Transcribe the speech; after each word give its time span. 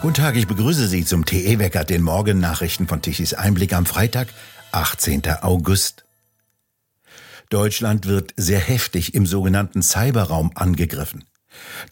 Guten 0.00 0.14
Tag, 0.14 0.34
ich 0.36 0.46
begrüße 0.46 0.88
Sie 0.88 1.04
zum 1.04 1.26
TE-Wecker, 1.26 1.84
den 1.84 2.00
Morgennachrichten 2.00 2.88
von 2.88 3.02
Tichys 3.02 3.34
Einblick 3.34 3.74
am 3.74 3.84
Freitag, 3.84 4.28
18. 4.72 5.28
August. 5.42 6.06
Deutschland 7.50 8.06
wird 8.06 8.32
sehr 8.34 8.60
heftig 8.60 9.14
im 9.14 9.26
sogenannten 9.26 9.82
Cyberraum 9.82 10.52
angegriffen. 10.54 11.24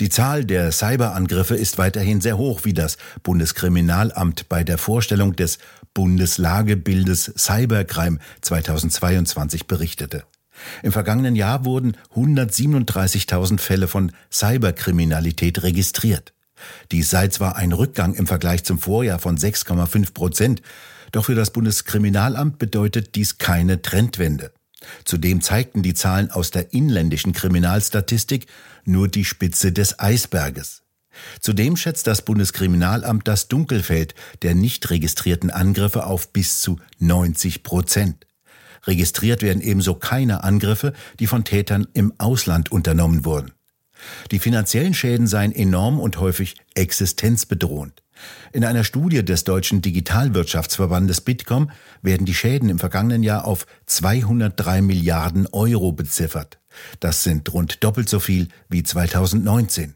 Die 0.01 0.09
Zahl 0.09 0.47
der 0.47 0.73
Cyberangriffe 0.73 1.55
ist 1.55 1.77
weiterhin 1.77 2.23
sehr 2.23 2.39
hoch, 2.39 2.61
wie 2.65 2.73
das 2.73 2.97
Bundeskriminalamt 3.23 4.49
bei 4.49 4.65
der 4.65 4.79
Vorstellung 4.79 5.37
des 5.37 5.59
Bundeslagebildes 5.93 7.35
Cybercrime 7.37 8.21
2022 8.41 9.67
berichtete. 9.67 10.25
Im 10.83 10.93
vergangenen 10.93 11.37
Jahr 11.37 11.67
wurden 11.67 11.95
137.000 12.15 13.61
Fälle 13.61 13.87
von 13.87 14.13
Cyberkriminalität 14.33 15.63
registriert. 15.63 16.33
Dies 16.93 17.11
sei 17.11 17.29
zwar 17.29 17.57
ein 17.57 17.73
Rückgang 17.73 18.15
im 18.15 18.27
Vergleich 18.27 18.65
zum 18.65 18.79
Vorjahr 18.79 19.19
von 19.19 19.37
6,5 19.37 20.13
Prozent, 20.13 20.63
doch 21.13 21.27
für 21.27 21.35
das 21.35 21.51
Bundeskriminalamt 21.51 22.59
bedeutet 22.59 23.15
dies 23.15 23.39
keine 23.39 23.83
Trendwende. 23.83 24.53
Zudem 25.05 25.41
zeigten 25.41 25.83
die 25.83 25.95
Zahlen 25.95 26.31
aus 26.31 26.51
der 26.51 26.73
inländischen 26.73 27.33
Kriminalstatistik 27.33 28.47
nur 28.85 29.09
die 29.09 29.25
Spitze 29.25 29.73
des 29.73 29.99
Eisberges. 29.99 30.83
Zudem 31.41 31.77
schätzt 31.77 32.07
das 32.07 32.23
Bundeskriminalamt 32.23 33.27
das 33.27 33.49
Dunkelfeld 33.49 34.15
der 34.43 34.55
nicht 34.55 34.89
registrierten 34.91 35.51
Angriffe 35.51 36.07
auf 36.07 36.33
bis 36.33 36.61
zu 36.61 36.79
90 37.01 37.63
Prozent. 37.63 38.27
Registriert 38.85 39.43
werden 39.43 39.61
ebenso 39.61 39.95
keine 39.95 40.45
Angriffe, 40.45 40.93
die 41.19 41.27
von 41.27 41.45
Tätern 41.45 41.89
im 41.95 42.13
Ausland 42.19 42.71
unternommen 42.71 43.25
wurden. 43.25 43.53
Die 44.31 44.39
finanziellen 44.39 44.95
Schäden 44.95 45.27
seien 45.27 45.53
enorm 45.53 46.01
und 46.01 46.19
häufig 46.19 46.57
existenzbedrohend. 46.75 48.03
In 48.53 48.65
einer 48.65 48.85
Studie 48.85 49.25
des 49.25 49.45
deutschen 49.45 49.83
Digitalwirtschaftsverbandes 49.83 51.21
Bitkom 51.21 51.71
werden 52.03 52.27
die 52.27 52.35
Schäden 52.35 52.69
im 52.69 52.79
vergangenen 52.79 53.23
Jahr 53.23 53.45
auf 53.45 53.67
203 53.87 54.83
Milliarden 54.83 55.47
Euro 55.53 55.93
beziffert. 55.93 56.59
Das 57.01 57.23
sind 57.23 57.53
rund 57.53 57.83
doppelt 57.85 58.09
so 58.09 58.21
viel 58.21 58.49
wie 58.69 58.83
2019. 58.83 59.95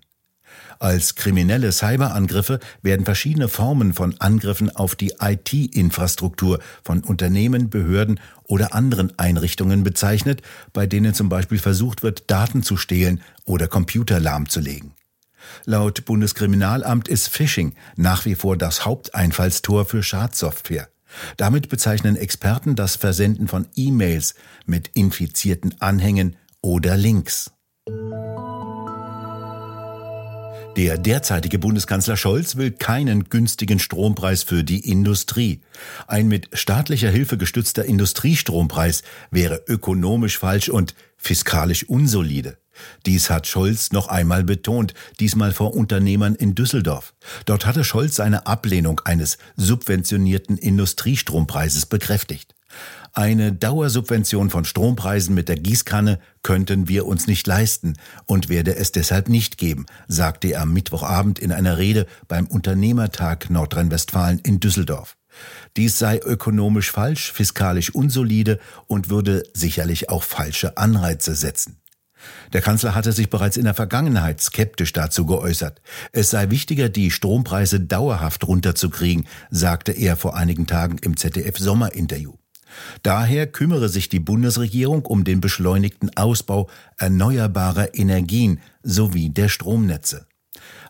Als 0.82 1.14
kriminelle 1.14 1.70
Cyberangriffe 1.70 2.58
werden 2.82 3.04
verschiedene 3.04 3.46
Formen 3.46 3.92
von 3.92 4.16
Angriffen 4.20 4.68
auf 4.68 4.96
die 4.96 5.12
IT-Infrastruktur 5.20 6.58
von 6.82 7.04
Unternehmen, 7.04 7.70
Behörden 7.70 8.18
oder 8.42 8.74
anderen 8.74 9.16
Einrichtungen 9.16 9.84
bezeichnet, 9.84 10.42
bei 10.72 10.88
denen 10.88 11.14
zum 11.14 11.28
Beispiel 11.28 11.60
versucht 11.60 12.02
wird, 12.02 12.28
Daten 12.32 12.64
zu 12.64 12.76
stehlen 12.76 13.20
oder 13.44 13.68
Computer 13.68 14.18
lahmzulegen. 14.18 14.94
Laut 15.66 16.04
Bundeskriminalamt 16.04 17.06
ist 17.06 17.28
Phishing 17.28 17.76
nach 17.94 18.24
wie 18.24 18.34
vor 18.34 18.56
das 18.56 18.84
Haupteinfallstor 18.84 19.84
für 19.84 20.02
Schadsoftware. 20.02 20.88
Damit 21.36 21.68
bezeichnen 21.68 22.16
Experten 22.16 22.74
das 22.74 22.96
Versenden 22.96 23.46
von 23.46 23.68
E-Mails 23.76 24.34
mit 24.66 24.88
infizierten 24.94 25.80
Anhängen 25.80 26.34
oder 26.60 26.96
Links. 26.96 27.52
Der 30.76 30.96
derzeitige 30.96 31.58
Bundeskanzler 31.58 32.16
Scholz 32.16 32.56
will 32.56 32.70
keinen 32.70 33.24
günstigen 33.24 33.78
Strompreis 33.78 34.42
für 34.42 34.64
die 34.64 34.88
Industrie. 34.90 35.60
Ein 36.06 36.28
mit 36.28 36.48
staatlicher 36.54 37.10
Hilfe 37.10 37.36
gestützter 37.36 37.84
Industriestrompreis 37.84 39.02
wäre 39.30 39.62
ökonomisch 39.66 40.38
falsch 40.38 40.70
und 40.70 40.94
fiskalisch 41.18 41.84
unsolide. 41.90 42.56
Dies 43.04 43.28
hat 43.28 43.46
Scholz 43.46 43.92
noch 43.92 44.08
einmal 44.08 44.44
betont, 44.44 44.94
diesmal 45.20 45.52
vor 45.52 45.74
Unternehmern 45.74 46.34
in 46.34 46.54
Düsseldorf. 46.54 47.12
Dort 47.44 47.66
hatte 47.66 47.84
Scholz 47.84 48.16
seine 48.16 48.46
Ablehnung 48.46 49.02
eines 49.04 49.36
subventionierten 49.56 50.56
Industriestrompreises 50.56 51.84
bekräftigt. 51.84 52.54
Eine 53.14 53.52
Dauersubvention 53.52 54.48
von 54.48 54.64
Strompreisen 54.64 55.34
mit 55.34 55.50
der 55.50 55.56
Gießkanne 55.56 56.18
könnten 56.42 56.88
wir 56.88 57.04
uns 57.04 57.26
nicht 57.26 57.46
leisten 57.46 57.98
und 58.24 58.48
werde 58.48 58.74
es 58.74 58.90
deshalb 58.90 59.28
nicht 59.28 59.58
geben, 59.58 59.84
sagte 60.08 60.48
er 60.48 60.62
am 60.62 60.72
Mittwochabend 60.72 61.38
in 61.38 61.52
einer 61.52 61.76
Rede 61.76 62.06
beim 62.26 62.46
Unternehmertag 62.46 63.50
Nordrhein-Westfalen 63.50 64.38
in 64.38 64.60
Düsseldorf. 64.60 65.18
Dies 65.76 65.98
sei 65.98 66.20
ökonomisch 66.20 66.90
falsch, 66.90 67.32
fiskalisch 67.32 67.94
unsolide 67.94 68.58
und 68.86 69.10
würde 69.10 69.42
sicherlich 69.52 70.08
auch 70.08 70.22
falsche 70.22 70.78
Anreize 70.78 71.34
setzen. 71.34 71.76
Der 72.54 72.62
Kanzler 72.62 72.94
hatte 72.94 73.12
sich 73.12 73.28
bereits 73.28 73.58
in 73.58 73.64
der 73.64 73.74
Vergangenheit 73.74 74.40
skeptisch 74.40 74.94
dazu 74.94 75.26
geäußert. 75.26 75.82
Es 76.12 76.30
sei 76.30 76.48
wichtiger, 76.48 76.88
die 76.88 77.10
Strompreise 77.10 77.78
dauerhaft 77.80 78.46
runterzukriegen, 78.46 79.26
sagte 79.50 79.92
er 79.92 80.16
vor 80.16 80.34
einigen 80.34 80.66
Tagen 80.66 80.96
im 80.98 81.18
ZDF 81.18 81.58
Sommerinterview. 81.58 82.41
Daher 83.02 83.46
kümmere 83.46 83.88
sich 83.88 84.08
die 84.08 84.20
Bundesregierung 84.20 85.04
um 85.04 85.24
den 85.24 85.40
beschleunigten 85.40 86.10
Ausbau 86.16 86.68
erneuerbarer 86.98 87.94
Energien 87.94 88.60
sowie 88.82 89.30
der 89.30 89.48
Stromnetze. 89.48 90.26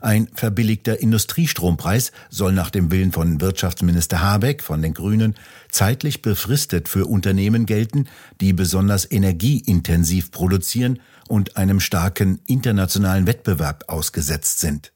Ein 0.01 0.29
verbilligter 0.35 1.01
Industriestrompreis 1.01 2.11
soll 2.29 2.53
nach 2.53 2.71
dem 2.71 2.91
Willen 2.91 3.13
von 3.13 3.41
Wirtschaftsminister 3.41 4.21
Habeck 4.21 4.63
von 4.63 4.83
den 4.83 4.95
Grünen 4.95 5.35
zeitlich 5.71 6.23
befristet 6.23 6.89
für 6.89 7.07
Unternehmen 7.07 7.67
gelten, 7.67 8.07
die 8.41 8.53
besonders 8.53 9.09
energieintensiv 9.11 10.33
produzieren 10.33 10.99
und 11.29 11.57
einem 11.57 11.79
starken 11.79 12.41
internationalen 12.47 13.29
Wettbewerb 13.29 13.85
ausgesetzt 13.87 14.59
sind. 14.59 14.93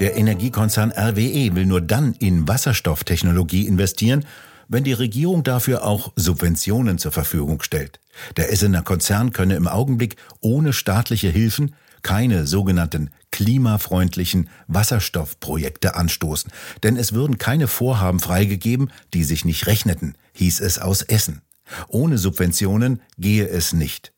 Der 0.00 0.16
Energiekonzern 0.16 0.90
RWE 0.90 1.54
will 1.54 1.66
nur 1.66 1.80
dann 1.80 2.14
in 2.14 2.48
Wasserstofftechnologie 2.48 3.66
investieren, 3.66 4.24
wenn 4.68 4.84
die 4.84 4.94
Regierung 4.94 5.44
dafür 5.44 5.84
auch 5.84 6.12
Subventionen 6.16 6.98
zur 6.98 7.12
Verfügung 7.12 7.62
stellt. 7.62 8.00
Der 8.36 8.50
Essener 8.50 8.82
Konzern 8.82 9.32
könne 9.32 9.54
im 9.54 9.68
Augenblick 9.68 10.16
ohne 10.40 10.72
staatliche 10.72 11.28
Hilfen 11.28 11.74
keine 12.02 12.46
sogenannten 12.46 13.10
klimafreundlichen 13.30 14.48
Wasserstoffprojekte 14.66 15.94
anstoßen, 15.94 16.50
denn 16.82 16.96
es 16.96 17.12
würden 17.12 17.38
keine 17.38 17.68
Vorhaben 17.68 18.18
freigegeben, 18.18 18.90
die 19.14 19.24
sich 19.24 19.44
nicht 19.44 19.66
rechneten, 19.66 20.16
hieß 20.32 20.60
es 20.60 20.78
aus 20.78 21.02
Essen. 21.02 21.42
Ohne 21.88 22.18
Subventionen 22.18 23.00
gehe 23.18 23.48
es 23.48 23.72
nicht. 23.72 24.12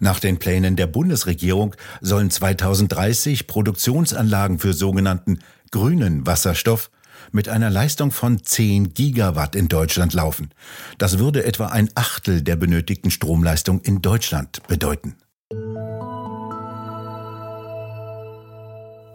Nach 0.00 0.20
den 0.20 0.38
Plänen 0.38 0.76
der 0.76 0.86
Bundesregierung 0.86 1.74
sollen 2.00 2.30
2030 2.30 3.46
Produktionsanlagen 3.46 4.58
für 4.58 4.72
sogenannten 4.72 5.40
grünen 5.70 6.26
Wasserstoff 6.26 6.90
mit 7.30 7.48
einer 7.48 7.70
Leistung 7.70 8.10
von 8.10 8.42
10 8.42 8.94
Gigawatt 8.94 9.54
in 9.54 9.68
Deutschland 9.68 10.12
laufen. 10.12 10.50
Das 10.98 11.18
würde 11.18 11.44
etwa 11.44 11.66
ein 11.66 11.88
Achtel 11.94 12.42
der 12.42 12.56
benötigten 12.56 13.10
Stromleistung 13.10 13.80
in 13.80 14.02
Deutschland 14.02 14.62
bedeuten. 14.66 15.16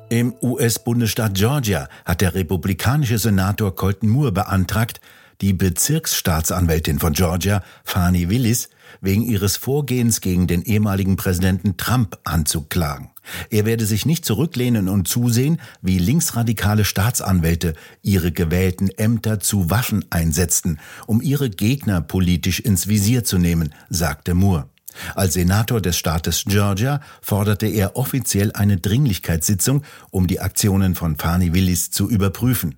Im 0.09 0.33
US-Bundesstaat 0.41 1.33
Georgia 1.33 1.89
hat 2.05 2.21
der 2.21 2.33
republikanische 2.33 3.17
Senator 3.17 3.75
Colton 3.75 4.09
Moore 4.09 4.31
beantragt, 4.31 5.01
die 5.41 5.53
Bezirksstaatsanwältin 5.53 6.99
von 6.99 7.11
Georgia, 7.13 7.61
Fani 7.83 8.29
Willis, 8.29 8.69
wegen 9.01 9.23
ihres 9.23 9.57
Vorgehens 9.57 10.21
gegen 10.21 10.47
den 10.47 10.61
ehemaligen 10.63 11.15
Präsidenten 11.15 11.77
Trump 11.77 12.17
anzuklagen. 12.23 13.09
Er 13.49 13.65
werde 13.65 13.85
sich 13.85 14.05
nicht 14.05 14.25
zurücklehnen 14.25 14.87
und 14.87 15.07
zusehen, 15.07 15.59
wie 15.81 15.99
linksradikale 15.99 16.85
Staatsanwälte 16.85 17.73
ihre 18.01 18.31
gewählten 18.31 18.89
Ämter 18.89 19.39
zu 19.39 19.69
Waffen 19.69 20.05
einsetzten, 20.09 20.79
um 21.07 21.21
ihre 21.21 21.49
Gegner 21.49 22.01
politisch 22.01 22.59
ins 22.59 22.87
Visier 22.87 23.23
zu 23.23 23.37
nehmen, 23.37 23.73
sagte 23.89 24.33
Moore. 24.33 24.69
Als 25.15 25.33
Senator 25.33 25.81
des 25.81 25.97
Staates 25.97 26.43
Georgia 26.45 27.01
forderte 27.21 27.67
er 27.67 27.95
offiziell 27.95 28.51
eine 28.53 28.77
Dringlichkeitssitzung, 28.77 29.83
um 30.09 30.27
die 30.27 30.39
Aktionen 30.39 30.95
von 30.95 31.17
Fani 31.17 31.53
Willis 31.53 31.91
zu 31.91 32.09
überprüfen. 32.09 32.75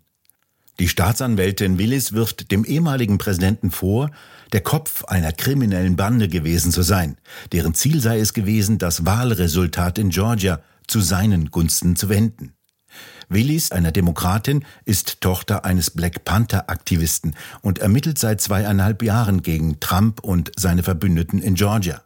Die 0.80 0.88
Staatsanwältin 0.88 1.78
Willis 1.78 2.14
wirft 2.14 2.52
dem 2.52 2.64
ehemaligen 2.64 3.18
Präsidenten 3.18 3.70
vor, 3.70 4.12
der 4.54 4.62
Kopf 4.62 5.04
einer 5.04 5.34
kriminellen 5.34 5.98
Bande 5.98 6.30
gewesen 6.30 6.72
zu 6.72 6.84
sein, 6.84 7.18
deren 7.52 7.74
Ziel 7.74 8.00
sei 8.00 8.20
es 8.20 8.34
gewesen, 8.34 8.78
das 8.78 9.06
Wahlresultat 9.06 9.98
in 9.98 10.10
Georgia 10.10 10.62
zu 10.88 11.02
seinen 11.02 11.52
Gunsten 11.52 11.98
zu 11.98 12.08
wenden. 12.08 12.54
Willis, 13.28 13.72
einer 13.74 13.92
Demokratin, 13.92 14.66
ist 14.86 15.20
Tochter 15.20 15.66
eines 15.66 15.92
Black 15.92 16.24
Panther-Aktivisten 16.24 17.36
und 17.62 17.80
ermittelt 17.80 18.18
seit 18.18 18.40
zweieinhalb 18.40 19.04
Jahren 19.04 19.44
gegen 19.44 19.82
Trump 19.82 20.22
und 20.22 20.52
seine 20.56 20.82
Verbündeten 20.82 21.40
in 21.42 21.56
Georgia. 21.56 22.02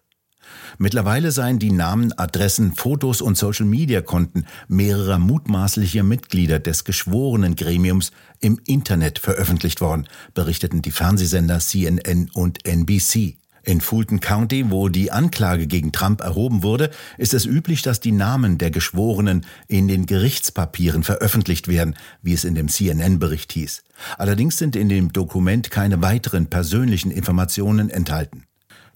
Mittlerweile 0.78 1.32
seien 1.32 1.60
die 1.60 1.72
Namen, 1.72 2.14
Adressen, 2.18 2.74
Fotos 2.74 3.22
und 3.22 3.38
Social-Media-Konten 3.38 4.46
mehrerer 4.68 5.20
mutmaßlicher 5.20 6.04
Mitglieder 6.04 6.60
des 6.60 6.84
geschworenen 6.84 7.56
Gremiums 7.56 8.12
im 8.40 8.60
Internet 8.66 9.20
veröffentlicht 9.20 9.82
worden, 9.82 10.08
berichteten 10.34 10.82
die 10.82 10.92
Fernsehsender 10.92 11.60
CNN 11.60 12.30
und 12.34 12.66
NBC. 12.66 13.38
In 13.66 13.80
Fulton 13.80 14.20
County, 14.20 14.70
wo 14.72 14.90
die 14.90 15.12
Anklage 15.12 15.68
gegen 15.68 15.94
Trump 15.94 16.20
erhoben 16.20 16.64
wurde, 16.64 16.92
ist 17.18 17.34
es 17.34 17.46
üblich, 17.46 17.82
dass 17.82 18.02
die 18.02 18.12
Namen 18.12 18.58
der 18.58 18.72
Geschworenen 18.72 19.46
in 19.70 19.88
den 19.88 20.06
Gerichtspapieren 20.06 21.04
veröffentlicht 21.04 21.70
werden, 21.70 21.96
wie 22.22 22.34
es 22.34 22.44
in 22.44 22.56
dem 22.56 22.68
CNN-Bericht 22.68 23.54
hieß. 23.54 23.84
Allerdings 24.18 24.58
sind 24.58 24.76
in 24.76 24.90
dem 24.90 25.14
Dokument 25.14 25.72
keine 25.72 26.02
weiteren 26.02 26.48
persönlichen 26.48 27.10
Informationen 27.10 27.90
enthalten. 27.90 28.44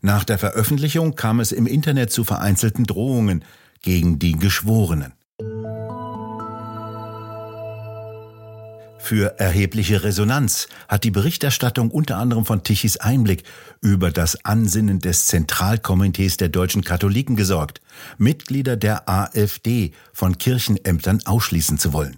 Nach 0.01 0.23
der 0.23 0.37
Veröffentlichung 0.37 1.15
kam 1.15 1.39
es 1.39 1.51
im 1.51 1.65
Internet 1.65 2.11
zu 2.11 2.23
vereinzelten 2.23 2.85
Drohungen 2.85 3.43
gegen 3.81 4.19
die 4.19 4.33
Geschworenen. 4.33 5.13
Für 8.99 9.39
erhebliche 9.39 10.03
Resonanz 10.03 10.67
hat 10.89 11.05
die 11.05 11.11
Berichterstattung 11.11 11.91
unter 11.91 12.17
anderem 12.17 12.45
von 12.45 12.63
Tichys 12.63 12.97
Einblick 12.97 13.43
über 13.79 14.11
das 14.11 14.43
Ansinnen 14.43 14.99
des 14.99 15.27
Zentralkomitees 15.27 16.35
der 16.35 16.49
deutschen 16.49 16.83
Katholiken 16.83 17.37
gesorgt, 17.37 17.79
Mitglieder 18.17 18.75
der 18.75 19.07
AfD 19.07 19.93
von 20.11 20.37
Kirchenämtern 20.37 21.21
ausschließen 21.23 21.77
zu 21.77 21.93
wollen. 21.93 22.17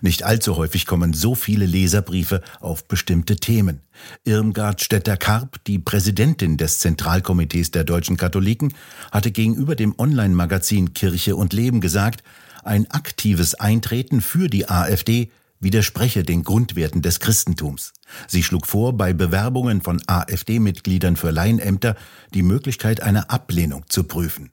Nicht 0.00 0.24
allzu 0.24 0.56
häufig 0.56 0.86
kommen 0.86 1.12
so 1.12 1.34
viele 1.34 1.66
Leserbriefe 1.66 2.42
auf 2.60 2.88
bestimmte 2.88 3.36
Themen. 3.36 3.82
Irmgard 4.24 4.80
Stetter-Karp, 4.80 5.62
die 5.66 5.78
Präsidentin 5.78 6.56
des 6.56 6.78
Zentralkomitees 6.78 7.70
der 7.70 7.84
deutschen 7.84 8.16
Katholiken, 8.16 8.74
hatte 9.12 9.30
gegenüber 9.30 9.76
dem 9.76 9.94
Online-Magazin 9.98 10.94
Kirche 10.94 11.36
und 11.36 11.52
Leben 11.52 11.80
gesagt, 11.80 12.22
ein 12.64 12.90
aktives 12.90 13.54
Eintreten 13.54 14.20
für 14.20 14.48
die 14.48 14.68
AfD 14.68 15.30
widerspreche 15.60 16.22
den 16.22 16.42
Grundwerten 16.42 17.02
des 17.02 17.20
Christentums. 17.20 17.92
Sie 18.28 18.42
schlug 18.42 18.66
vor, 18.66 18.96
bei 18.96 19.12
Bewerbungen 19.12 19.82
von 19.82 20.02
AfD-Mitgliedern 20.06 21.16
für 21.16 21.30
Laienämter 21.30 21.96
die 22.34 22.42
Möglichkeit 22.42 23.02
einer 23.02 23.30
Ablehnung 23.30 23.84
zu 23.88 24.04
prüfen. 24.04 24.50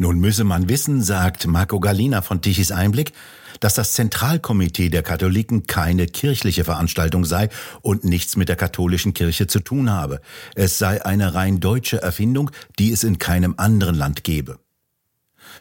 Nun 0.00 0.20
müsse 0.20 0.44
man 0.44 0.68
wissen, 0.68 1.02
sagt 1.02 1.48
Marco 1.48 1.80
Galina 1.80 2.22
von 2.22 2.40
Tichys 2.40 2.70
Einblick, 2.70 3.12
dass 3.58 3.74
das 3.74 3.94
Zentralkomitee 3.94 4.90
der 4.90 5.02
Katholiken 5.02 5.66
keine 5.66 6.06
kirchliche 6.06 6.62
Veranstaltung 6.62 7.24
sei 7.24 7.48
und 7.82 8.04
nichts 8.04 8.36
mit 8.36 8.48
der 8.48 8.54
katholischen 8.54 9.12
Kirche 9.12 9.48
zu 9.48 9.58
tun 9.58 9.90
habe. 9.90 10.20
Es 10.54 10.78
sei 10.78 11.04
eine 11.04 11.34
rein 11.34 11.58
deutsche 11.58 12.00
Erfindung, 12.00 12.52
die 12.78 12.92
es 12.92 13.02
in 13.02 13.18
keinem 13.18 13.54
anderen 13.56 13.96
Land 13.96 14.22
gebe. 14.22 14.60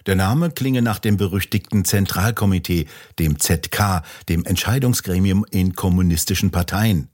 Der 0.05 0.15
Name 0.15 0.51
klinge 0.51 0.83
nach 0.83 0.99
dem 0.99 1.17
berüchtigten 1.17 1.83
Zentralkomitee, 1.83 2.85
dem 3.17 3.39
ZK, 3.39 4.03
dem 4.29 4.45
Entscheidungsgremium 4.45 5.47
in 5.49 5.73
kommunistischen 5.73 6.51
Parteien. 6.51 7.09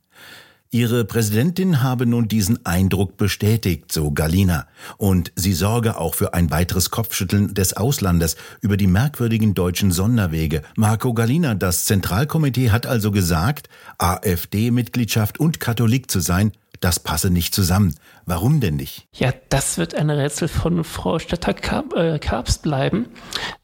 Ihre 0.73 1.05
Präsidentin 1.05 1.83
habe 1.83 2.07
nun 2.07 2.27
diesen 2.27 2.65
Eindruck 2.65 3.15
bestätigt, 3.15 3.91
so 3.91 4.09
Galina, 4.09 4.65
und 4.97 5.31
sie 5.35 5.53
sorge 5.53 5.99
auch 5.99 6.15
für 6.15 6.33
ein 6.33 6.49
weiteres 6.49 6.89
Kopfschütteln 6.89 7.53
des 7.53 7.77
Auslandes 7.77 8.37
über 8.59 8.75
die 8.75 8.87
merkwürdigen 8.87 9.53
deutschen 9.53 9.91
Sonderwege. 9.91 10.63
Marco 10.75 11.13
Galina, 11.13 11.53
das 11.53 11.85
Zentralkomitee 11.85 12.71
hat 12.71 12.87
also 12.87 13.11
gesagt, 13.11 13.69
AfD-Mitgliedschaft 13.99 15.39
und 15.39 15.59
Katholik 15.59 16.09
zu 16.09 16.21
sein, 16.21 16.53
das 16.83 16.99
passe 16.99 17.29
nicht 17.29 17.55
zusammen. 17.55 17.95
Warum 18.25 18.59
denn 18.59 18.75
nicht? 18.75 19.07
Ja, 19.13 19.33
das 19.49 19.77
wird 19.77 19.95
ein 19.95 20.09
Rätsel 20.09 20.47
von 20.47 20.83
Frau 20.83 21.19
Stetter-Karps 21.19 22.57
bleiben, 22.59 23.07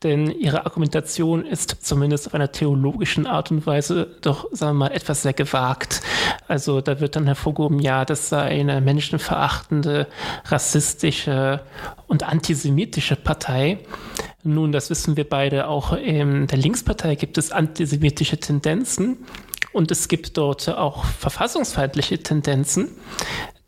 denn 0.03 0.29
ihre 0.29 0.65
Argumentation 0.65 1.45
ist 1.45 1.77
zumindest 1.81 2.27
auf 2.27 2.33
einer 2.33 2.51
theologischen 2.51 3.25
Art 3.27 3.51
und 3.51 3.65
Weise 3.65 4.17
doch, 4.21 4.47
sagen 4.51 4.77
wir 4.77 4.85
mal, 4.85 4.91
etwas 4.91 5.21
sehr 5.21 5.33
gewagt. 5.33 6.01
Also 6.47 6.81
da 6.81 6.99
wird 6.99 7.15
dann 7.15 7.25
hervorgehoben, 7.25 7.79
ja, 7.79 8.05
das 8.05 8.29
sei 8.29 8.59
eine 8.59 8.81
menschenverachtende, 8.81 10.07
rassistische 10.45 11.61
und 12.07 12.23
antisemitische 12.23 13.15
Partei. 13.15 13.79
Nun, 14.43 14.71
das 14.71 14.89
wissen 14.89 15.17
wir 15.17 15.27
beide, 15.27 15.67
auch 15.67 15.93
in 15.93 16.47
der 16.47 16.57
Linkspartei 16.57 17.15
gibt 17.15 17.37
es 17.37 17.51
antisemitische 17.51 18.39
Tendenzen. 18.39 19.17
Und 19.79 19.91
es 19.91 20.09
gibt 20.09 20.35
dort 20.37 20.67
auch 20.67 21.05
verfassungsfeindliche 21.05 22.21
Tendenzen. 22.21 22.89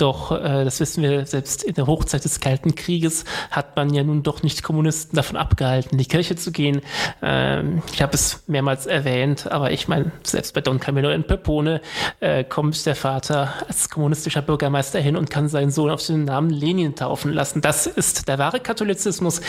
Doch, 0.01 0.31
äh, 0.31 0.65
das 0.65 0.80
wissen 0.80 1.03
wir, 1.03 1.27
selbst 1.27 1.63
in 1.63 1.75
der 1.75 1.86
Hochzeit 1.86 2.24
des 2.24 2.39
Kalten 2.39 2.74
Krieges 2.74 3.24
hat 3.51 3.75
man 3.75 3.94
ja 3.94 4.01
nun 4.01 4.24
doch 4.24 4.42
nicht 4.42 4.63
Kommunisten 4.63 5.15
davon 5.15 5.38
abgehalten, 5.38 5.92
in 5.92 5.98
die 6.00 6.07
Kirche 6.07 6.36
zu 6.36 6.51
gehen. 6.51 6.81
Ähm, 7.21 7.83
ich 7.94 8.01
habe 8.01 8.15
es 8.15 8.42
mehrmals 8.48 8.88
erwähnt, 8.88 9.51
aber 9.51 9.69
ich 9.69 9.88
meine, 9.88 10.12
selbst 10.24 10.56
bei 10.56 10.62
Don 10.62 10.80
Camillo 10.80 11.12
in 11.12 11.24
Pepone 11.24 11.81
äh, 12.19 12.44
kommt 12.44 12.83
der 12.88 12.95
Vater 12.95 13.53
als 13.68 13.92
kommunistischer 13.92 14.42
Bürgermeister 14.42 15.00
hin 15.00 15.15
und 15.15 15.30
kann 15.30 15.50
seinen 15.50 15.69
Sohn 15.69 15.92
auf 15.92 16.04
den 16.04 16.25
Namen 16.25 16.50
Lenin 16.50 16.95
taufen 16.95 17.31
lassen. 17.31 17.62
Das 17.62 17.86
ist 17.86 18.27
der 18.27 18.39
wahre 18.39 18.59
Katholizismus. 18.59 19.39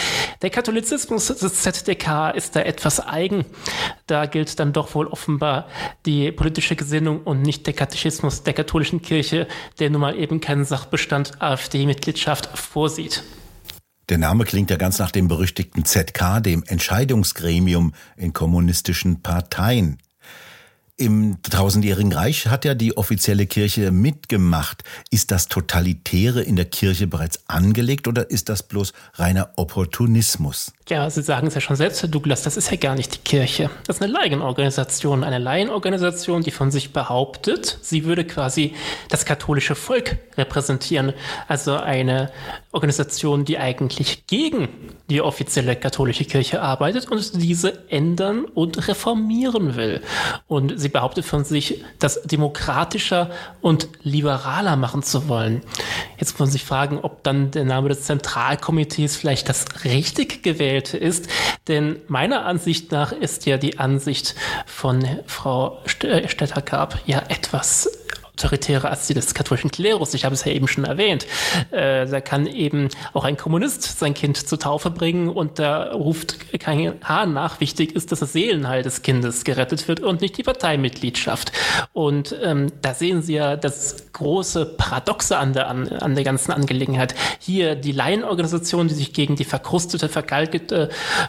Der 0.43 0.51
Katholizismus 0.51 1.29
des 1.29 1.63
ZDK 1.63 2.31
ist 2.35 2.57
da 2.57 2.61
etwas 2.61 3.01
eigen. 3.01 3.47
Da 4.07 4.27
gilt 4.27 4.59
dann 4.61 4.75
doch 4.75 4.95
wohl 4.95 5.07
offenbar 5.07 5.67
die 6.05 6.31
politische 6.31 6.77
Gesinnung 6.77 7.23
und 7.23 7.41
nicht 7.41 7.67
der 7.67 7.73
Katechismus 7.73 8.43
der 8.43 8.53
katholischen 8.53 9.01
Kirche, 9.01 9.49
der 9.79 9.89
nun 9.89 10.03
mal 10.03 10.19
eben 10.19 10.42
keinen 10.43 10.65
Sachbestand 10.67 11.41
AfD-Mitgliedschaft 11.41 12.59
vorsieht. 12.59 13.23
Der 14.09 14.19
Name 14.19 14.45
klingt 14.45 14.71
ja 14.71 14.77
ganz 14.77 14.99
nach 14.99 15.11
dem 15.11 15.29
berüchtigten 15.29 15.85
ZK, 15.85 16.43
dem 16.43 16.65
Entscheidungsgremium 16.65 17.95
in 18.17 18.33
kommunistischen 18.35 19.23
Parteien. 19.23 19.99
Im 20.99 21.39
Tausendjährigen 21.43 22.13
Reich 22.13 22.49
hat 22.49 22.67
ja 22.67 22.75
die 22.75 22.99
offizielle 22.99 23.47
Kirche 23.47 23.91
mitgemacht. 23.91 24.85
Ist 25.11 25.31
das 25.31 25.49
Totalitäre 25.49 26.43
in 26.43 26.55
der 26.55 26.67
Kirche 26.67 27.07
bereits 27.07 27.41
angelegt 27.49 28.09
oder 28.09 28.29
ist 28.31 28.51
das 28.51 28.63
bloß 28.63 28.93
reiner 29.15 29.51
Opportunismus? 29.57 30.73
Ja, 30.91 31.09
Sie 31.09 31.23
sagen 31.23 31.47
es 31.47 31.55
ja 31.55 31.63
schon 31.63 31.77
selbst, 31.77 32.03
Herr 32.03 32.11
Douglas, 32.11 32.43
das 32.43 32.59
ist 32.59 32.71
ja 32.71 32.77
gar 32.77 32.95
nicht 32.95 33.15
die 33.15 33.19
Kirche. 33.21 33.71
Das 33.87 33.97
ist 33.97 34.03
eine 34.03 34.13
Laienorganisation, 34.13 35.25
eine 35.25 35.39
Laienorganisation, 35.39 36.43
die 36.43 36.51
von 36.51 36.71
sich 36.71 36.93
behauptet, 36.93 37.79
sie 37.81 38.05
würde 38.05 38.27
quasi 38.27 38.75
das 39.09 39.25
katholische 39.25 39.75
Volk 39.75 40.19
repräsentieren. 40.37 41.15
Also 41.49 41.77
eine 41.77 42.31
Organisation, 42.73 43.47
die 43.47 43.59
eigentlich 43.59 44.27
gegen 44.27 44.69
die 45.09 45.23
offizielle 45.23 45.77
katholische 45.77 46.25
Kirche 46.25 46.61
arbeitet 46.61 47.11
und 47.11 47.41
diese 47.41 47.89
ändern 47.91 48.45
und 48.45 48.89
reformieren 48.89 49.77
will. 49.77 50.03
Und 50.47 50.82
sie 50.83 50.91
behauptet 50.91 51.25
von 51.25 51.45
sich, 51.45 51.83
das 51.99 52.23
demokratischer 52.23 53.31
und 53.61 53.89
liberaler 54.03 54.77
machen 54.77 55.03
zu 55.03 55.29
wollen. 55.29 55.63
Jetzt 56.19 56.33
muss 56.33 56.41
man 56.41 56.51
sich 56.51 56.65
fragen, 56.65 56.99
ob 56.99 57.23
dann 57.23 57.51
der 57.51 57.65
Name 57.65 57.89
des 57.89 58.03
Zentralkomitees 58.03 59.17
vielleicht 59.17 59.49
das 59.49 59.65
richtig 59.85 60.43
gewählte 60.43 60.99
ist. 60.99 61.29
Denn 61.69 61.97
meiner 62.09 62.45
Ansicht 62.45 62.93
nach 62.93 63.13
ist 63.13 63.47
ja 63.47 63.57
die 63.57 63.79
Ansicht 63.79 64.35
von 64.67 65.07
Frau 65.27 65.79
Stetter-Karp 65.87 66.99
ja 67.07 67.23
etwas 67.29 68.02
autoritärer 68.37 68.91
als 68.91 69.07
die 69.07 69.15
des 69.15 69.35
katholischen 69.35 69.71
Klerus. 69.71 70.15
Ich 70.15 70.25
habe 70.25 70.35
es 70.35 70.45
ja 70.45 70.53
eben 70.53 70.67
schon 70.67 70.85
erwähnt. 70.85 71.27
Äh, 71.71 72.07
da 72.07 72.21
kann 72.21 72.47
eben 72.47 72.89
auch 73.13 73.25
ein 73.25 73.37
Kommunist 73.37 73.99
sein 73.99 74.15
Kind 74.15 74.37
zur 74.37 74.59
Taufe 74.59 74.91
bringen 74.91 75.29
und 75.29 75.59
da 75.59 75.93
ruft 75.93 76.59
kein 76.59 76.95
Hahn 77.05 77.35
nach. 77.35 77.61
Wichtig 77.61 77.95
ist, 77.95 78.11
dass 78.11 78.21
das 78.21 78.33
Seelenheil 78.33 78.83
des 78.83 79.03
Kindes 79.03 79.45
gerettet 79.45 79.87
wird 79.87 80.01
und 80.01 80.23
nicht 80.23 80.39
die 80.39 80.43
Parteimitgliedschaft. 80.43 81.53
Und 81.93 82.35
ähm, 82.43 82.73
da 82.81 82.95
sehen 82.95 83.23
Sie 83.23 83.35
ja 83.35 83.57
das 83.57 84.13
große 84.13 84.65
Paradoxe 84.77 85.37
an 85.37 85.53
der, 85.53 85.69
an, 85.69 85.89
an 85.89 86.15
der 86.15 86.25
ganzen 86.25 86.53
Angelegenheit. 86.53 87.15
Hier 87.39 87.75
die 87.75 87.93
Laienorganisation, 87.93 88.89
die 88.89 88.95
sich 88.95 89.13
gegen 89.13 89.37
die 89.37 89.45
verkrustete, 89.45 90.09
vergalgete 90.09 90.89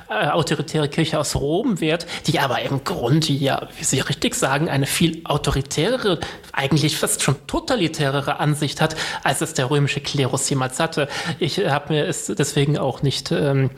äh, 0.09 0.27
autoritäre 0.27 0.87
Kirche 0.87 1.19
aus 1.19 1.35
Rom 1.35 1.81
wehrt, 1.81 2.07
die 2.27 2.39
aber 2.39 2.61
im 2.61 2.83
Grunde 2.83 3.33
ja, 3.33 3.67
wie 3.77 3.83
Sie 3.83 3.99
richtig 3.99 4.35
sagen, 4.35 4.69
eine 4.69 4.85
viel 4.85 5.21
autoritärere, 5.25 6.19
eigentlich 6.53 6.92
fast 6.97 7.21
schon 7.21 7.35
totalitärere 7.47 8.39
Ansicht 8.39 8.81
hat, 8.81 8.95
als 9.23 9.41
es 9.41 9.53
der 9.53 9.69
römische 9.69 10.01
Klerus 10.01 10.49
jemals 10.49 10.79
hatte. 10.79 11.07
Ich 11.39 11.59
habe 11.59 11.93
mir 11.93 12.07
es 12.07 12.27
deswegen 12.27 12.77
auch 12.77 13.01
nicht, 13.01 13.31
ähm, 13.31 13.69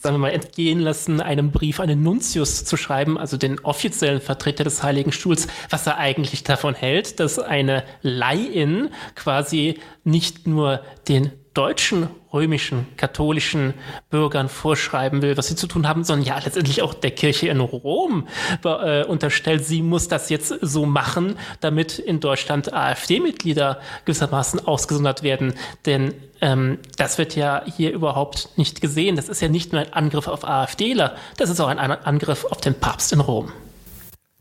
sagen 0.00 0.16
wir 0.16 0.18
mal, 0.18 0.32
entgehen 0.32 0.80
lassen, 0.80 1.20
einem 1.20 1.50
Brief 1.50 1.80
an 1.80 1.88
den 1.88 2.02
Nuntius 2.02 2.64
zu 2.64 2.76
schreiben, 2.76 3.18
also 3.18 3.36
den 3.36 3.60
offiziellen 3.60 4.20
Vertreter 4.20 4.64
des 4.64 4.82
Heiligen 4.82 5.12
Stuhls, 5.12 5.48
was 5.70 5.86
er 5.86 5.98
eigentlich 5.98 6.44
davon 6.44 6.74
hält, 6.74 7.20
dass 7.20 7.38
eine 7.38 7.84
Laiin 8.02 8.90
quasi 9.14 9.80
nicht 10.04 10.46
nur 10.46 10.82
den 11.08 11.32
deutschen 11.54 12.08
römischen 12.36 12.86
katholischen 12.96 13.74
Bürgern 14.10 14.48
vorschreiben 14.48 15.22
will, 15.22 15.36
was 15.36 15.48
sie 15.48 15.56
zu 15.56 15.66
tun 15.66 15.88
haben, 15.88 16.04
sondern 16.04 16.26
ja 16.26 16.38
letztendlich 16.38 16.82
auch 16.82 16.94
der 16.94 17.10
Kirche 17.10 17.48
in 17.48 17.60
Rom 17.60 18.28
äh, 18.64 19.04
unterstellt, 19.04 19.64
sie 19.64 19.82
muss 19.82 20.08
das 20.08 20.28
jetzt 20.30 20.54
so 20.60 20.86
machen, 20.86 21.36
damit 21.60 21.98
in 21.98 22.20
Deutschland 22.20 22.72
AfD-Mitglieder 22.72 23.80
gewissermaßen 24.04 24.66
ausgesondert 24.66 25.22
werden. 25.22 25.54
Denn 25.86 26.14
ähm, 26.40 26.78
das 26.96 27.18
wird 27.18 27.34
ja 27.34 27.62
hier 27.64 27.92
überhaupt 27.92 28.50
nicht 28.56 28.80
gesehen. 28.80 29.16
Das 29.16 29.28
ist 29.28 29.40
ja 29.40 29.48
nicht 29.48 29.72
nur 29.72 29.80
ein 29.80 29.92
Angriff 29.92 30.28
auf 30.28 30.46
AfDler, 30.46 31.16
das 31.38 31.50
ist 31.50 31.60
auch 31.60 31.68
ein 31.68 31.78
Angriff 31.78 32.44
auf 32.44 32.60
den 32.60 32.74
Papst 32.74 33.12
in 33.12 33.20
Rom. 33.20 33.50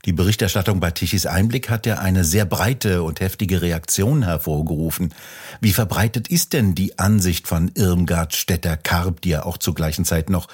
Die 0.06 0.14
Berichterstattung 0.14 0.80
bei 0.80 0.92
Tichys 0.92 1.26
Einblick 1.26 1.70
hat 1.70 1.88
ja 1.88 1.98
eine 1.98 2.24
sehr 2.24 2.46
breite 2.46 3.02
und 3.02 3.22
heftige 3.22 3.64
Reaktion 3.64 4.22
hervorgerufen. 4.22 5.14
Wie 5.62 5.74
verbreitet 5.74 6.28
ist 6.28 6.54
denn 6.54 6.76
die 6.76 7.00
Ansicht 7.00 7.48
von 7.48 7.72
Irmgard 7.74 8.36
Stetter-Karp, 8.36 9.22
die 9.22 9.30
ja 9.30 9.44
auch 9.44 9.58
zur 9.58 9.74
gleichen 9.74 10.06
Zeit 10.06 10.30
noch 10.30 10.48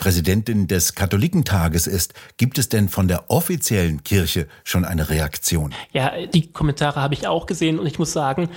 Präsidentin 0.00 0.66
des 0.66 0.94
Katholikentages 0.94 1.86
ist, 1.86 2.14
gibt 2.38 2.58
es 2.58 2.70
denn 2.70 2.88
von 2.88 3.06
der 3.06 3.30
offiziellen 3.30 4.02
Kirche 4.02 4.48
schon 4.64 4.86
eine 4.86 5.10
Reaktion? 5.10 5.74
Ja, 5.92 6.12
die 6.26 6.50
Kommentare 6.50 7.02
habe 7.02 7.12
ich 7.12 7.28
auch 7.28 7.44
gesehen 7.44 7.78
und 7.78 7.86
ich 7.86 7.98
muss 7.98 8.12
sagen, 8.12 8.48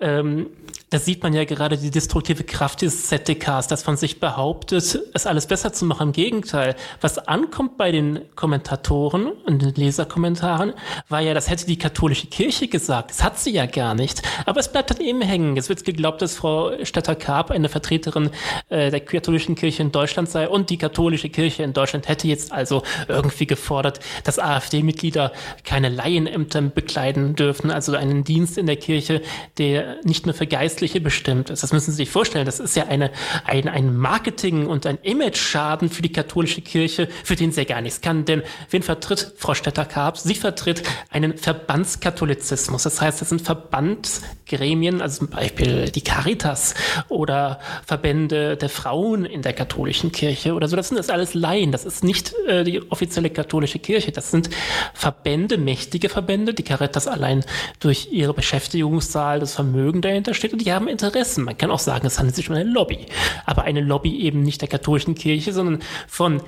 ähm, 0.00 0.46
da 0.90 0.98
sieht 0.98 1.22
man 1.22 1.32
ja 1.32 1.44
gerade 1.44 1.76
die 1.78 1.90
destruktive 1.90 2.44
Kraft 2.44 2.82
dieses 2.82 3.08
ZDKs, 3.08 3.66
dass 3.66 3.82
von 3.82 3.96
sich 3.96 4.20
behauptet, 4.20 5.00
es 5.14 5.26
alles 5.26 5.46
besser 5.46 5.72
zu 5.72 5.86
machen. 5.86 6.08
Im 6.08 6.12
Gegenteil, 6.12 6.76
was 7.00 7.18
ankommt 7.18 7.78
bei 7.78 7.90
den 7.90 8.20
Kommentatoren 8.36 9.26
und 9.26 9.62
den 9.62 9.74
Leserkommentaren, 9.74 10.74
war 11.08 11.20
ja, 11.20 11.34
das 11.34 11.50
hätte 11.50 11.66
die 11.66 11.78
katholische 11.78 12.26
Kirche 12.26 12.68
gesagt. 12.68 13.10
Das 13.10 13.24
hat 13.24 13.38
sie 13.38 13.52
ja 13.52 13.66
gar 13.66 13.94
nicht. 13.94 14.22
Aber 14.44 14.60
es 14.60 14.70
bleibt 14.70 14.90
dann 14.90 15.00
eben 15.00 15.22
hängen. 15.22 15.56
Es 15.56 15.68
wird 15.68 15.82
geglaubt, 15.84 16.22
dass 16.22 16.36
Frau 16.36 16.72
Stetter-Karp 16.84 17.50
eine 17.50 17.68
Vertreterin 17.68 18.30
äh, 18.68 18.90
der 18.90 19.00
katholischen 19.00 19.54
Kirche 19.54 19.82
in 19.82 19.92
Deutschland 19.92 20.30
sei 20.30 20.46
und 20.46 20.68
die 20.70 20.76
katholische 20.76 20.91
Kirche 21.28 21.62
in 21.62 21.72
Deutschland 21.72 22.08
hätte 22.08 22.28
jetzt 22.28 22.52
also 22.52 22.82
irgendwie 23.08 23.46
gefordert, 23.46 24.00
dass 24.24 24.38
AfD-Mitglieder 24.38 25.32
keine 25.64 25.88
Laienämter 25.88 26.62
bekleiden 26.62 27.34
dürfen, 27.36 27.70
also 27.70 27.94
einen 27.94 28.24
Dienst 28.24 28.58
in 28.58 28.66
der 28.66 28.76
Kirche, 28.76 29.22
der 29.58 29.96
nicht 30.04 30.26
nur 30.26 30.34
für 30.34 30.46
Geist 30.46 30.72
Geistliche 30.72 31.00
bestimmt 31.00 31.50
ist. 31.50 31.62
Das 31.62 31.72
müssen 31.72 31.90
Sie 31.90 31.98
sich 31.98 32.10
vorstellen. 32.10 32.46
Das 32.46 32.58
ist 32.58 32.76
ja 32.76 32.86
eine, 32.86 33.10
ein, 33.44 33.68
ein 33.68 33.94
Marketing- 33.94 34.68
und 34.68 34.86
ein 34.86 34.96
Image-Schaden 35.02 35.90
für 35.90 36.02
die 36.02 36.12
katholische 36.12 36.62
Kirche, 36.62 37.08
für 37.24 37.36
den 37.36 37.52
sie 37.52 37.64
gar 37.66 37.80
nichts 37.80 38.00
kann. 38.00 38.24
Denn 38.24 38.42
wen 38.70 38.82
vertritt 38.82 39.34
Frau 39.36 39.54
Stetter-Karp? 39.54 40.16
Sie 40.16 40.34
vertritt 40.34 40.82
einen 41.10 41.36
Verbandskatholizismus. 41.36 42.84
Das 42.84 43.00
heißt, 43.00 43.20
das 43.20 43.28
sind 43.28 43.42
Verbandsgremien, 43.42 45.02
also 45.02 45.18
zum 45.18 45.28
Beispiel 45.28 45.90
die 45.90 46.00
Caritas 46.00 46.74
oder 47.08 47.60
Verbände 47.84 48.56
der 48.56 48.68
Frauen 48.70 49.24
in 49.24 49.42
der 49.42 49.52
katholischen 49.52 50.10
Kirche 50.10 50.54
oder 50.54 50.68
so. 50.68 50.76
Das 50.82 50.88
sind 50.88 50.98
das 50.98 51.10
alles 51.10 51.34
Laien. 51.34 51.70
Das 51.70 51.84
ist 51.84 52.02
nicht 52.02 52.34
äh, 52.48 52.64
die 52.64 52.90
offizielle 52.90 53.30
katholische 53.30 53.78
Kirche. 53.78 54.10
Das 54.10 54.32
sind 54.32 54.50
Verbände, 54.94 55.56
mächtige 55.56 56.08
Verbände. 56.08 56.54
Die 56.54 56.64
Caritas 56.64 57.06
allein 57.06 57.44
durch 57.78 58.08
ihre 58.10 58.34
Beschäftigungszahl, 58.34 59.38
das 59.38 59.54
Vermögen 59.54 60.02
dahinter 60.02 60.34
steht 60.34 60.52
und 60.52 60.60
die 60.60 60.72
haben 60.72 60.88
Interessen. 60.88 61.44
Man 61.44 61.56
kann 61.56 61.70
auch 61.70 61.78
sagen, 61.78 62.04
es 62.04 62.18
handelt 62.18 62.34
sich 62.34 62.50
um 62.50 62.56
eine 62.56 62.68
Lobby. 62.68 63.06
Aber 63.46 63.62
eine 63.62 63.80
Lobby 63.80 64.22
eben 64.22 64.42
nicht 64.42 64.60
der 64.60 64.68
katholischen 64.68 65.14
Kirche, 65.14 65.52
sondern 65.52 65.84
von 66.08 66.42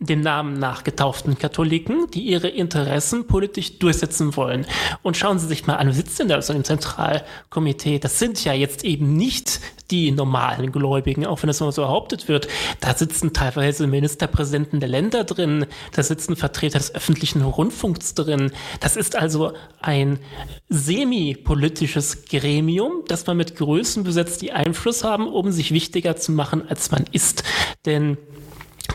dem 0.00 0.22
Namen 0.22 0.58
nach 0.58 0.82
getauften 0.82 1.38
Katholiken, 1.38 2.10
die 2.12 2.22
ihre 2.22 2.48
Interessen 2.48 3.26
politisch 3.26 3.78
durchsetzen 3.78 4.34
wollen. 4.34 4.66
Und 5.02 5.18
schauen 5.18 5.38
Sie 5.38 5.46
sich 5.46 5.66
mal 5.66 5.76
an, 5.76 5.88
wer 5.88 5.94
sitzt 5.94 6.18
denn 6.18 6.28
da 6.28 6.40
so 6.40 6.54
im 6.54 6.64
Zentralkomitee? 6.64 7.98
Das 7.98 8.18
sind 8.18 8.42
ja 8.42 8.54
jetzt 8.54 8.82
eben 8.82 9.14
nicht 9.16 9.60
die 9.90 10.10
normalen 10.10 10.72
Gläubigen, 10.72 11.26
auch 11.26 11.42
wenn 11.42 11.48
das 11.48 11.60
immer 11.60 11.72
so 11.72 11.82
behauptet 11.82 12.28
wird. 12.28 12.48
Da 12.80 12.94
sitzen 12.94 13.34
teilweise 13.34 13.86
Ministerpräsidenten 13.86 14.80
der 14.80 14.88
Länder 14.88 15.24
drin, 15.24 15.66
da 15.92 16.02
sitzen 16.02 16.34
Vertreter 16.34 16.78
des 16.78 16.94
öffentlichen 16.94 17.42
Rundfunks 17.42 18.14
drin. 18.14 18.52
Das 18.80 18.96
ist 18.96 19.16
also 19.16 19.52
ein 19.80 20.18
semi-politisches 20.70 22.24
Gremium, 22.24 23.02
das 23.06 23.26
man 23.26 23.36
mit 23.36 23.56
Größen 23.56 24.04
besetzt, 24.04 24.40
die 24.40 24.52
Einfluss 24.52 25.04
haben, 25.04 25.26
um 25.26 25.52
sich 25.52 25.72
wichtiger 25.72 26.16
zu 26.16 26.32
machen, 26.32 26.66
als 26.68 26.90
man 26.90 27.04
ist. 27.12 27.42
Denn 27.84 28.16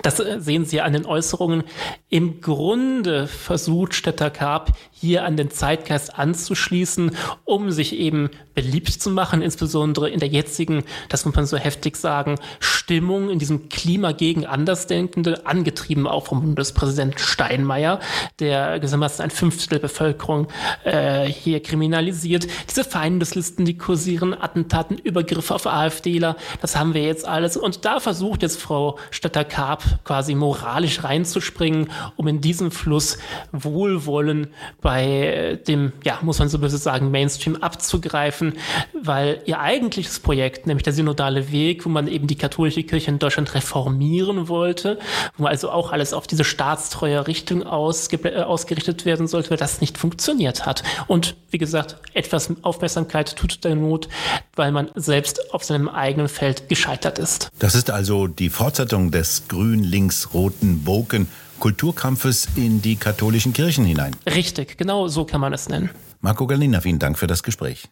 das 0.06 0.20
äh, 0.20 0.40
sehen 0.40 0.66
Sie 0.66 0.82
an 0.82 0.94
den 0.94 1.06
Äußerungen. 1.06 1.64
Im 2.10 2.40
Grunde 2.40 3.28
versucht 3.28 3.96
Stetter 3.96 4.30
Karp 4.30 4.72
hier 4.92 5.26
an 5.26 5.36
den 5.36 5.50
Zeitgeist 5.50 6.18
anzuschließen, 6.18 7.12
um 7.44 7.72
sich 7.72 7.94
eben 7.94 8.30
beliebt 8.54 8.90
zu 8.90 9.10
machen, 9.10 9.42
insbesondere 9.42 10.10
in 10.10 10.20
der 10.20 10.30
jetzigen, 10.30 10.84
das 11.10 11.26
muss 11.26 11.36
man 11.36 11.46
so 11.46 11.58
heftig 11.58 11.96
sagen, 11.98 12.36
Stimmung, 12.60 13.30
in 13.30 13.40
diesem 13.40 13.68
Klima 13.70 14.12
gegen 14.12 14.46
Andersdenkende, 14.46 15.46
angetrieben 15.46 16.08
auch 16.08 16.28
vom 16.28 16.42
Bundespräsident 16.42 17.20
Steinmeier, 17.20 18.00
der 18.40 18.80
gewissermaßen 18.80 19.24
ein 19.24 19.32
Fünftel 19.32 19.70
der 19.70 19.80
Bevölkerung 19.80 20.48
äh, 20.84 21.26
hier 21.26 21.62
kriminalisiert. 21.64 22.48
Diese 22.70 22.84
Feindeslisten, 22.84 23.66
die 23.66 23.78
kursieren, 23.78 24.40
Attentaten, 24.40 25.00
Übergriffe 25.00 25.56
auf 25.56 25.66
AfDler, 25.66 26.38
das 26.62 26.76
haben 26.76 26.94
wir 26.94 27.04
jetzt 27.04 27.28
alles. 27.28 27.58
Und 27.58 27.86
da 27.86 28.00
versucht 28.00 28.44
jetzt 28.44 28.62
Frau 28.62 29.00
Stetter-Karp 29.10 29.95
quasi 30.04 30.36
moralisch 30.36 31.04
reinzuspringen, 31.04 31.90
um 32.16 32.28
in 32.28 32.42
diesem 32.42 32.72
Fluss 32.72 33.18
Wohlwollen 33.52 34.48
bei 34.82 35.60
dem, 35.68 35.94
ja, 36.04 36.20
muss 36.22 36.40
man 36.40 36.50
so 36.50 36.60
böse 36.60 36.78
sagen, 36.78 37.12
Mainstream 37.12 37.56
abzugreifen, 37.58 38.54
weil 39.02 39.42
ihr 39.46 39.60
eigentliches 39.60 40.20
Projekt, 40.20 40.68
nämlich 40.68 40.84
der 40.84 40.94
synodale 40.94 41.52
Weg, 41.52 41.86
wo 41.86 41.90
man 41.90 42.08
eben 42.08 42.28
die 42.28 42.36
katholische 42.36 42.84
Kirche 42.84 43.12
in 43.12 43.20
Deutschland 43.20 43.54
reformieren 43.54 44.48
wollte, 44.48 45.00
wo 45.38 45.46
also 45.46 45.70
auch 45.70 45.92
alles 45.92 46.14
auf 46.14 46.28
diese 46.28 46.44
staatstreue 46.44 47.28
Richtung 47.28 47.62
äh, 47.62 47.66
ausgerichtet 47.66 49.06
werden 49.06 49.28
sollte, 49.28 49.52
weil 49.52 49.58
das 49.58 49.82
nicht 49.82 49.98
funktioniert 49.98 50.66
hat. 50.66 50.84
Und 51.08 51.36
wie 51.50 51.58
gesagt, 51.58 51.98
etwas 52.14 52.52
Aufmerksamkeit 52.62 53.36
tut 53.36 53.64
der 53.64 53.75
Not, 53.75 54.08
weil 54.56 54.72
man 54.72 54.90
selbst 54.96 55.54
auf 55.54 55.64
seinem 55.64 55.88
eigenen 55.88 56.28
Feld 56.28 56.70
gescheitert 56.70 57.20
ist. 57.20 57.50
Das 57.60 57.75
ist 57.75 57.90
also 57.90 58.28
die 58.28 58.50
Fortsetzung 58.50 59.12
des 59.12 59.42
grün-links-roten 59.75 60.84
Boken 60.84 61.27
Kulturkampfes 61.60 62.48
in 62.55 62.82
die 62.82 62.96
katholischen 62.96 63.53
Kirchen 63.53 63.86
hinein. 63.86 64.15
Richtig, 64.25 64.77
genau 64.77 65.08
so 65.08 65.25
kann 65.25 65.41
man 65.41 65.53
es 65.53 65.70
nennen. 65.70 65.89
Marco 66.22 66.48
Galina, 66.48 66.82
vielen 66.82 67.00
Dank 67.00 67.17
für 67.17 67.27
das 67.27 67.44
Gespräch. 67.44 67.88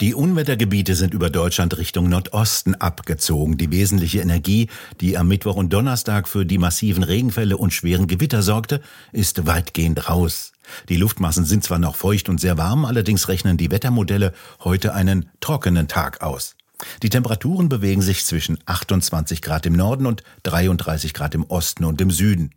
Die 0.00 0.14
Unwettergebiete 0.14 0.96
sind 0.96 1.14
über 1.14 1.30
Deutschland 1.30 1.78
Richtung 1.78 2.08
Nordosten 2.08 2.74
abgezogen. 2.74 3.56
Die 3.56 3.70
wesentliche 3.70 4.20
Energie, 4.20 4.68
die 5.00 5.16
am 5.16 5.28
Mittwoch 5.28 5.54
und 5.54 5.72
Donnerstag 5.72 6.26
für 6.28 6.44
die 6.44 6.58
massiven 6.58 7.04
Regenfälle 7.04 7.56
und 7.56 7.72
schweren 7.72 8.08
Gewitter 8.08 8.42
sorgte, 8.42 8.80
ist 9.12 9.46
weitgehend 9.46 10.08
raus. 10.08 10.52
Die 10.88 10.96
Luftmassen 10.96 11.44
sind 11.44 11.62
zwar 11.62 11.78
noch 11.78 11.94
feucht 11.94 12.28
und 12.28 12.40
sehr 12.40 12.58
warm, 12.58 12.84
allerdings 12.84 13.28
rechnen 13.28 13.56
die 13.56 13.70
Wettermodelle 13.70 14.32
heute 14.64 14.94
einen 14.94 15.30
trockenen 15.40 15.86
Tag 15.86 16.22
aus. 16.22 16.56
Die 17.02 17.10
Temperaturen 17.10 17.68
bewegen 17.68 18.02
sich 18.02 18.24
zwischen 18.24 18.58
28 18.66 19.42
Grad 19.42 19.66
im 19.66 19.74
Norden 19.74 20.06
und 20.06 20.22
33 20.42 21.14
Grad 21.14 21.34
im 21.34 21.44
Osten 21.44 21.84
und 21.84 22.00
im 22.00 22.10
Süden. 22.10 22.50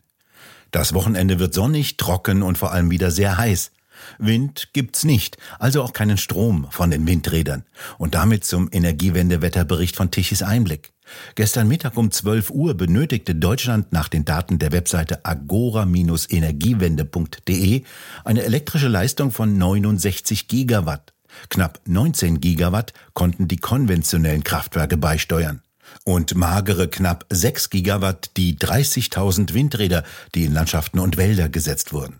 Das 0.71 0.93
Wochenende 0.93 1.39
wird 1.39 1.53
sonnig, 1.53 1.97
trocken 1.97 2.43
und 2.43 2.57
vor 2.57 2.71
allem 2.71 2.91
wieder 2.91 3.11
sehr 3.11 3.37
heiß. 3.37 3.71
Wind 4.19 4.69
gibt's 4.73 5.03
nicht, 5.03 5.37
also 5.59 5.81
auch 5.81 5.93
keinen 5.93 6.17
Strom 6.17 6.67
von 6.69 6.91
den 6.91 7.07
Windrädern. 7.07 7.63
Und 7.97 8.13
damit 8.15 8.43
zum 8.43 8.69
Energiewendewetterbericht 8.71 9.95
von 9.95 10.11
Tichys 10.11 10.43
Einblick. 10.43 10.91
Gestern 11.35 11.69
Mittag 11.69 11.95
um 11.97 12.11
12 12.11 12.51
Uhr 12.51 12.75
benötigte 12.75 13.33
Deutschland 13.33 13.93
nach 13.93 14.09
den 14.09 14.25
Daten 14.25 14.59
der 14.59 14.73
Webseite 14.73 15.25
agora-energiewende.de 15.25 17.83
eine 18.25 18.43
elektrische 18.43 18.89
Leistung 18.89 19.31
von 19.31 19.57
69 19.57 20.47
Gigawatt. 20.47 21.13
Knapp 21.49 21.79
19 21.85 22.41
Gigawatt 22.41 22.93
konnten 23.13 23.47
die 23.47 23.57
konventionellen 23.57 24.43
Kraftwerke 24.43 24.97
beisteuern. 24.97 25.61
Und 26.03 26.35
magere 26.35 26.87
knapp 26.87 27.25
6 27.29 27.69
Gigawatt 27.69 28.31
die 28.37 28.57
30.000 28.57 29.53
Windräder, 29.53 30.03
die 30.35 30.45
in 30.45 30.53
Landschaften 30.53 30.99
und 30.99 31.17
Wälder 31.17 31.49
gesetzt 31.49 31.93
wurden. 31.93 32.19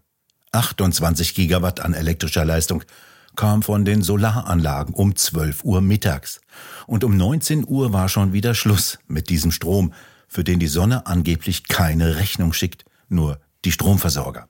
28 0.51 1.35
Gigawatt 1.35 1.81
an 1.81 1.93
elektrischer 1.93 2.45
Leistung 2.45 2.83
kam 3.35 3.61
von 3.61 3.85
den 3.85 4.01
Solaranlagen 4.01 4.93
um 4.93 5.15
12 5.15 5.63
Uhr 5.63 5.81
mittags. 5.81 6.41
Und 6.87 7.03
um 7.03 7.15
19 7.15 7.65
Uhr 7.67 7.93
war 7.93 8.09
schon 8.09 8.33
wieder 8.33 8.55
Schluss 8.55 8.99
mit 9.07 9.29
diesem 9.29 9.51
Strom, 9.51 9.93
für 10.27 10.43
den 10.43 10.59
die 10.59 10.67
Sonne 10.67 11.05
angeblich 11.05 11.67
keine 11.67 12.17
Rechnung 12.17 12.51
schickt, 12.53 12.83
nur 13.09 13.39
die 13.63 13.71
Stromversorger. 13.71 14.47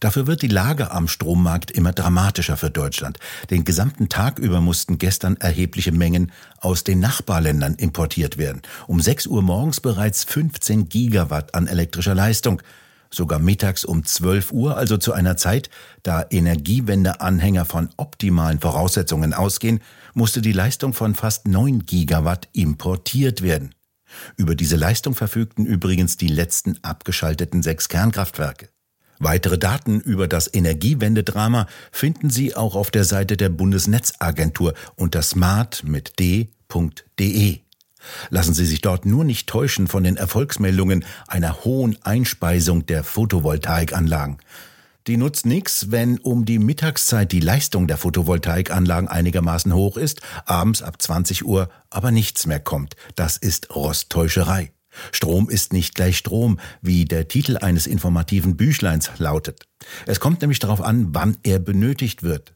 Dafür 0.00 0.26
wird 0.26 0.42
die 0.42 0.48
Lage 0.48 0.90
am 0.90 1.08
Strommarkt 1.08 1.70
immer 1.70 1.92
dramatischer 1.92 2.56
für 2.56 2.70
Deutschland. 2.70 3.18
Den 3.50 3.64
gesamten 3.64 4.08
Tag 4.08 4.38
über 4.38 4.60
mussten 4.60 4.98
gestern 4.98 5.36
erhebliche 5.36 5.92
Mengen 5.92 6.32
aus 6.60 6.84
den 6.84 7.00
Nachbarländern 7.00 7.74
importiert 7.74 8.38
werden. 8.38 8.62
Um 8.86 9.00
6 9.00 9.26
Uhr 9.26 9.42
morgens 9.42 9.80
bereits 9.80 10.24
15 10.24 10.88
Gigawatt 10.88 11.54
an 11.54 11.66
elektrischer 11.66 12.14
Leistung. 12.14 12.62
Sogar 13.10 13.38
mittags 13.38 13.84
um 13.84 14.04
12 14.04 14.52
Uhr, 14.52 14.76
also 14.76 14.96
zu 14.98 15.12
einer 15.12 15.36
Zeit, 15.36 15.70
da 16.02 16.26
Energiewendeanhänger 16.28 17.64
von 17.64 17.88
optimalen 17.96 18.60
Voraussetzungen 18.60 19.32
ausgehen, 19.32 19.80
musste 20.12 20.42
die 20.42 20.52
Leistung 20.52 20.92
von 20.92 21.14
fast 21.14 21.46
9 21.46 21.86
Gigawatt 21.86 22.48
importiert 22.52 23.42
werden. 23.42 23.74
Über 24.36 24.54
diese 24.54 24.76
Leistung 24.76 25.14
verfügten 25.14 25.66
übrigens 25.66 26.16
die 26.16 26.28
letzten 26.28 26.82
abgeschalteten 26.82 27.62
sechs 27.62 27.88
Kernkraftwerke. 27.88 28.68
Weitere 29.18 29.58
Daten 29.58 30.00
über 30.00 30.28
das 30.28 30.52
Energiewendedrama 30.52 31.66
finden 31.90 32.30
Sie 32.30 32.54
auch 32.54 32.74
auf 32.74 32.90
der 32.90 33.04
Seite 33.04 33.36
der 33.36 33.48
Bundesnetzagentur 33.48 34.74
unter 34.94 35.22
smart 35.22 35.82
mit 35.84 36.18
d.de. 36.18 37.60
Lassen 38.30 38.54
Sie 38.54 38.66
sich 38.66 38.82
dort 38.82 39.06
nur 39.06 39.24
nicht 39.24 39.48
täuschen 39.48 39.88
von 39.88 40.04
den 40.04 40.16
Erfolgsmeldungen 40.16 41.04
einer 41.26 41.64
hohen 41.64 41.96
Einspeisung 42.02 42.86
der 42.86 43.04
Photovoltaikanlagen. 43.04 44.38
Die 45.06 45.16
nutzt 45.16 45.46
nichts, 45.46 45.92
wenn 45.92 46.18
um 46.18 46.44
die 46.44 46.58
Mittagszeit 46.58 47.30
die 47.30 47.40
Leistung 47.40 47.86
der 47.86 47.96
Photovoltaikanlagen 47.96 49.08
einigermaßen 49.08 49.72
hoch 49.72 49.96
ist, 49.96 50.20
abends 50.46 50.82
ab 50.82 51.00
20 51.00 51.44
Uhr 51.44 51.70
aber 51.90 52.10
nichts 52.10 52.46
mehr 52.46 52.60
kommt. 52.60 52.96
Das 53.14 53.36
ist 53.36 53.74
Rosttäuscherei. 53.74 54.72
Strom 55.12 55.48
ist 55.48 55.72
nicht 55.72 55.94
gleich 55.94 56.18
Strom, 56.18 56.58
wie 56.82 57.04
der 57.04 57.28
Titel 57.28 57.56
eines 57.56 57.86
informativen 57.86 58.56
Büchleins 58.56 59.10
lautet. 59.18 59.66
Es 60.06 60.20
kommt 60.20 60.40
nämlich 60.40 60.58
darauf 60.58 60.80
an, 60.80 61.08
wann 61.14 61.36
er 61.42 61.58
benötigt 61.58 62.22
wird. 62.22 62.54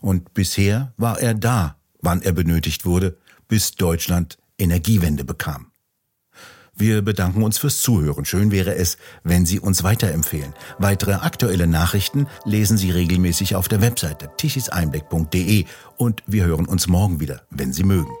Und 0.00 0.34
bisher 0.34 0.92
war 0.96 1.20
er 1.20 1.34
da, 1.34 1.76
wann 2.00 2.22
er 2.22 2.32
benötigt 2.32 2.84
wurde, 2.84 3.18
bis 3.48 3.72
Deutschland 3.72 4.38
Energiewende 4.58 5.24
bekam. 5.24 5.70
Wir 6.74 7.02
bedanken 7.02 7.42
uns 7.42 7.58
fürs 7.58 7.80
Zuhören. 7.80 8.24
Schön 8.24 8.52
wäre 8.52 8.76
es, 8.76 8.98
wenn 9.24 9.46
Sie 9.46 9.58
uns 9.58 9.82
weiterempfehlen. 9.82 10.54
Weitere 10.78 11.14
aktuelle 11.14 11.66
Nachrichten 11.66 12.28
lesen 12.44 12.78
Sie 12.78 12.92
regelmäßig 12.92 13.56
auf 13.56 13.66
der 13.66 13.80
Webseite 13.80 14.30
tichiseinblick.de 14.36 15.64
und 15.96 16.22
wir 16.28 16.44
hören 16.44 16.66
uns 16.66 16.86
morgen 16.86 17.18
wieder, 17.18 17.42
wenn 17.50 17.72
Sie 17.72 17.82
mögen. 17.82 18.12